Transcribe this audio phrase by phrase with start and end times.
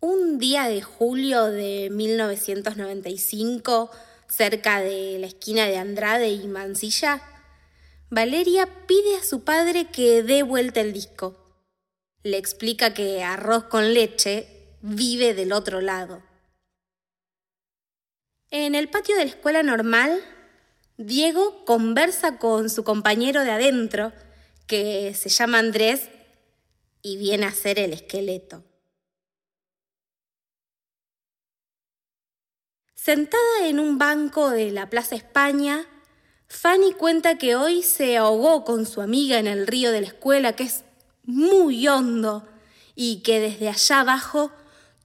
[0.00, 3.90] Un día de julio de 1995,
[4.28, 7.20] cerca de la esquina de Andrade y Mansilla,
[8.08, 11.36] Valeria pide a su padre que dé vuelta el disco.
[12.22, 16.22] Le explica que arroz con leche vive del otro lado.
[18.50, 20.22] En el patio de la escuela normal,
[20.96, 24.12] Diego conversa con su compañero de adentro,
[24.68, 26.08] que se llama Andrés
[27.02, 28.62] y viene a ser el esqueleto.
[33.00, 35.86] Sentada en un banco de la Plaza España,
[36.48, 40.56] Fanny cuenta que hoy se ahogó con su amiga en el río de la escuela,
[40.56, 40.82] que es
[41.22, 42.48] muy hondo,
[42.96, 44.50] y que desde allá abajo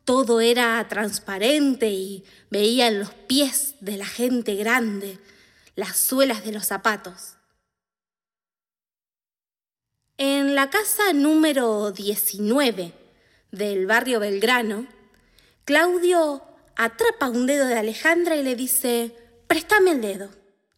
[0.06, 5.20] todo era transparente y veían los pies de la gente grande,
[5.76, 7.36] las suelas de los zapatos.
[10.18, 12.92] En la casa número 19
[13.52, 14.88] del barrio Belgrano,
[15.64, 19.16] Claudio atrapa un dedo de Alejandra y le dice,
[19.48, 20.30] préstame el dedo.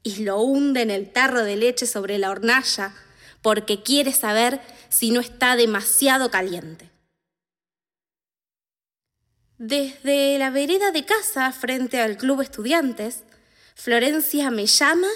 [0.04, 2.94] Y lo hunde en el tarro de leche sobre la hornalla
[3.42, 6.90] porque quiere saber si no está demasiado caliente.
[9.58, 13.24] Desde la vereda de casa frente al club estudiantes,
[13.76, 15.08] Florencia me llama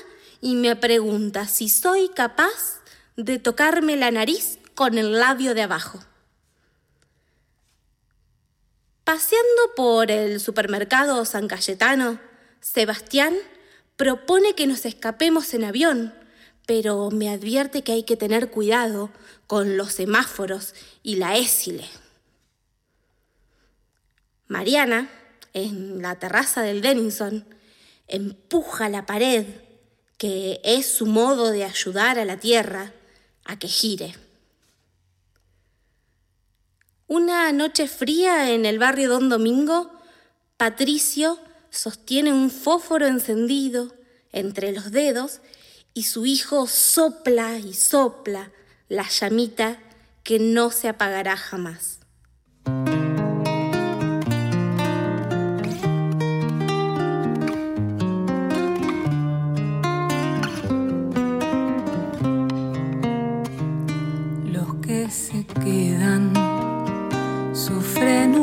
[0.42, 2.82] y me pregunta si soy capaz
[3.18, 6.00] de tocarme la nariz con el labio de abajo.
[9.10, 12.20] Paseando por el supermercado San Cayetano,
[12.62, 13.34] Sebastián
[13.96, 16.14] propone que nos escapemos en avión,
[16.68, 19.10] pero me advierte que hay que tener cuidado
[19.48, 21.86] con los semáforos y la ésile.
[24.48, 25.10] Mariana,
[25.56, 27.46] en la terraza del Denison,
[28.08, 29.48] empuja la pared,
[30.20, 32.94] que es su modo de ayudar a la tierra
[33.44, 34.29] a que gire.
[37.10, 39.90] Una noche fría en el barrio Don Domingo,
[40.58, 41.40] Patricio
[41.72, 43.92] sostiene un fósforo encendido
[44.32, 45.42] entre los dedos
[45.96, 48.52] y su hijo sopla y sopla
[48.90, 49.80] la llamita
[50.22, 52.00] que no se apagará jamás.
[64.46, 66.29] Los que se quedan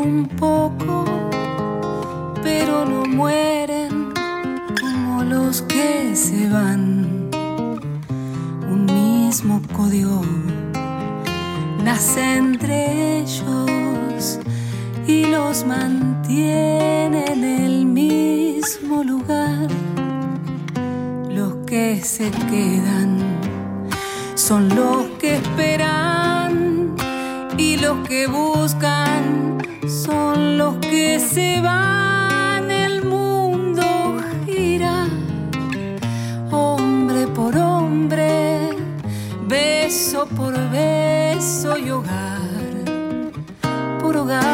[0.07, 1.05] un poco,
[2.43, 4.13] pero no mueren
[4.81, 7.29] como los que se van.
[8.71, 10.23] Un mismo código
[11.85, 14.39] nace entre ellos
[15.07, 19.69] y los mantiene en el mismo lugar.
[21.31, 23.19] Los que se quedan
[24.35, 26.95] son los que esperan
[27.59, 29.56] y los que buscan
[29.89, 32.71] son los que se van.
[32.71, 34.17] El mundo
[34.47, 35.07] gira,
[36.51, 38.71] hombre por hombre,
[39.47, 42.37] beso por beso y hogar
[44.01, 44.47] por hogar.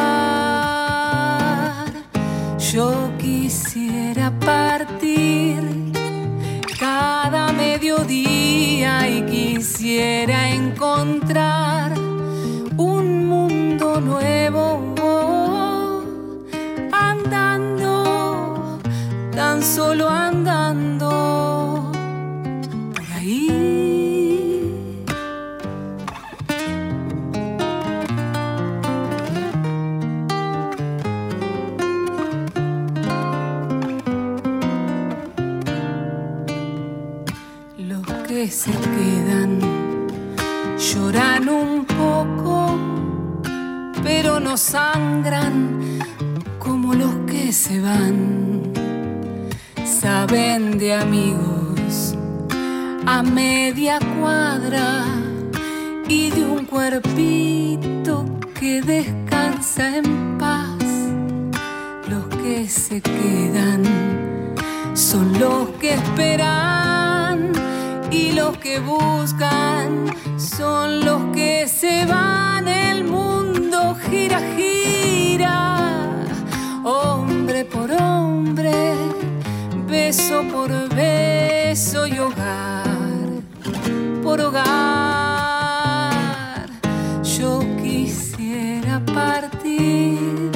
[2.72, 5.92] Yo quisiera partir
[6.78, 12.01] cada mediodía y quisiera encontrar
[38.48, 39.60] se quedan
[40.76, 42.76] lloran un poco,
[44.02, 45.78] pero no sangran
[46.58, 48.72] como los que se van.
[49.84, 52.16] Saben de amigos
[53.06, 55.04] a media cuadra
[56.08, 58.24] y de un cuerpito
[58.58, 60.84] que descansa en paz.
[62.08, 63.82] Los que se quedan
[64.94, 66.71] son los que esperan
[68.60, 70.06] que buscan
[70.36, 72.68] son los que se van.
[72.68, 76.10] El mundo gira, gira,
[76.84, 78.94] hombre por hombre,
[79.86, 82.82] beso por beso y hogar
[84.22, 84.72] por hogar.
[87.22, 90.50] Yo quisiera partir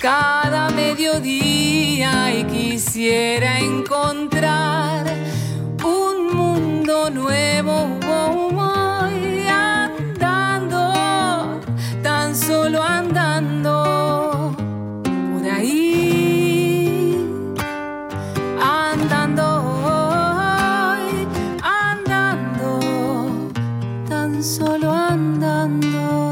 [0.00, 4.47] cada mediodía y quisiera encontrar
[24.98, 26.27] andando.